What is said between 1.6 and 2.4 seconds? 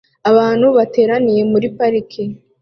parike